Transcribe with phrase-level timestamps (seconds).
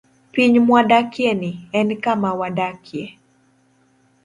[0.31, 3.19] Piny mwadakieni, en kama wadakie.